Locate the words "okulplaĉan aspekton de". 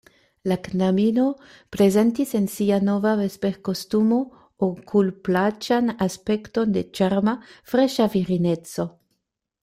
4.71-6.83